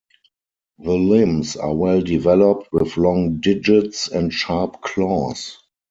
The 0.79 0.95
limbs 0.95 1.55
are 1.57 1.75
well 1.75 2.01
developed 2.01 2.69
with 2.73 2.97
long 2.97 3.35
digits 3.39 4.07
and 4.07 4.33
sharp 4.33 4.81
claws. 4.81 5.59